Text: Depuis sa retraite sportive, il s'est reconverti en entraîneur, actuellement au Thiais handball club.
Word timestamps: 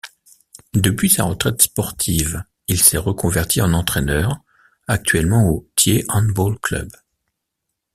Depuis 0.73 1.11
sa 1.11 1.25
retraite 1.25 1.61
sportive, 1.61 2.43
il 2.67 2.81
s'est 2.81 2.97
reconverti 2.97 3.61
en 3.61 3.71
entraîneur, 3.71 4.39
actuellement 4.87 5.47
au 5.47 5.69
Thiais 5.75 6.05
handball 6.07 6.57
club. 6.59 6.91